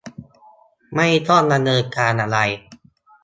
[0.95, 2.37] ไม่ต้องดำเนินการอะไร